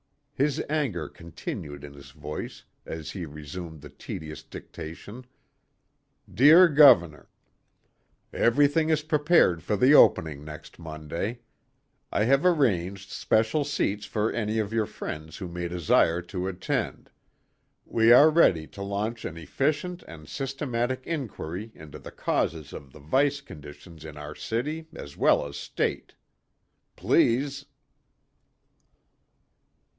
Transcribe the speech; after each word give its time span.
His 0.33 0.59
anger 0.67 1.07
continued 1.07 1.83
in 1.83 1.93
his 1.93 2.09
voice 2.09 2.63
as 2.87 3.11
he 3.11 3.27
resumed 3.27 3.81
the 3.81 3.89
tedious 3.89 4.41
dictation: 4.41 5.27
"Dear 6.33 6.67
Governor: 6.67 7.29
"Everything 8.33 8.89
is 8.89 9.03
prepared 9.03 9.61
for 9.61 9.75
the 9.77 9.93
opening 9.93 10.43
next 10.43 10.79
Monday. 10.79 11.41
I 12.11 12.23
have 12.23 12.43
arranged 12.43 13.11
special 13.11 13.63
seats 13.63 14.07
for 14.07 14.31
any 14.31 14.57
of 14.57 14.73
your 14.73 14.87
friends 14.87 15.37
who 15.37 15.47
may 15.47 15.67
desire 15.67 16.23
to 16.23 16.47
attend. 16.47 17.11
We 17.85 18.11
are 18.11 18.31
ready 18.31 18.65
to 18.65 18.81
launch 18.81 19.23
an 19.23 19.37
efficient 19.37 20.01
and 20.07 20.27
systematic 20.27 21.05
inquiry 21.05 21.71
into 21.75 21.99
the 21.99 22.09
causes 22.11 22.73
of 22.73 22.91
the 22.91 22.99
vice 22.99 23.39
conditions 23.41 24.03
in 24.03 24.17
our 24.17 24.33
city 24.33 24.87
as 24.95 25.15
well 25.15 25.45
as 25.45 25.55
state. 25.57 26.15
Please...." 26.95 27.67